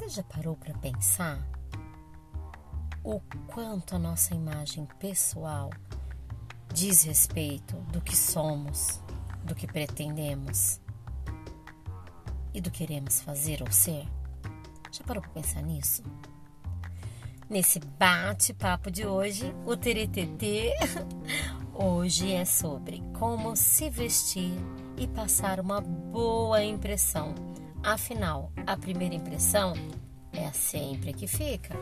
[0.00, 1.46] Você já parou para pensar
[3.04, 5.68] o quanto a nossa imagem pessoal
[6.72, 8.98] diz respeito do que somos,
[9.44, 10.80] do que pretendemos
[12.54, 14.08] e do que queremos fazer ou ser?
[14.90, 16.02] Já parou para pensar nisso?
[17.50, 20.72] Nesse bate-papo de hoje, o TTT
[21.76, 24.54] hoje é sobre como se vestir
[24.96, 27.34] e passar uma boa impressão.
[27.82, 29.72] Afinal, a primeira impressão
[30.32, 31.74] é sempre que fica.